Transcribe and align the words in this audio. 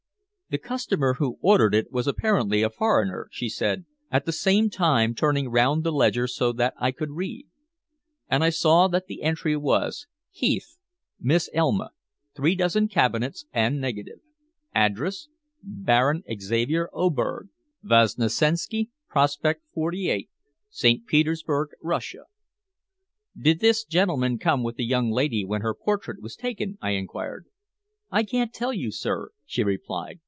"The 0.49 0.57
customer 0.57 1.13
who 1.13 1.37
ordered 1.39 1.73
it 1.73 1.93
was 1.93 2.07
apparently 2.07 2.61
a 2.61 2.69
foreigner," 2.69 3.29
she 3.31 3.47
said, 3.47 3.85
at 4.11 4.25
the 4.25 4.33
same 4.33 4.69
time 4.69 5.15
turning 5.15 5.47
round 5.47 5.85
the 5.85 5.93
ledger 5.93 6.27
so 6.27 6.51
that 6.51 6.73
I 6.77 6.91
could 6.91 7.11
read. 7.11 7.47
And 8.27 8.43
I 8.43 8.49
saw 8.49 8.89
that 8.89 9.05
the 9.07 9.23
entry 9.23 9.55
was: 9.55 10.07
"Heath 10.29 10.77
Miss 11.21 11.49
Elma 11.53 11.91
3 12.35 12.55
dozen 12.55 12.89
cabinets 12.89 13.45
and 13.53 13.79
negative. 13.79 14.19
Address: 14.75 15.29
Baron 15.63 16.21
Xavier 16.37 16.89
Oberg, 16.91 17.47
Vosnesenski 17.81 18.89
Prospect 19.07 19.61
48, 19.73 20.29
St. 20.69 21.05
Petersburg, 21.07 21.69
Russia." 21.81 22.23
"Did 23.39 23.61
this 23.61 23.85
gentleman 23.85 24.37
come 24.37 24.63
with 24.63 24.75
the 24.75 24.83
young 24.85 25.11
lady 25.11 25.45
when 25.45 25.61
her 25.61 25.73
portrait 25.73 26.21
was 26.21 26.35
taken?" 26.35 26.77
I 26.81 26.89
inquired. 26.89 27.45
"I 28.11 28.23
can't 28.23 28.51
tell, 28.53 28.73
sir," 28.91 29.29
she 29.45 29.63
replied. 29.63 30.17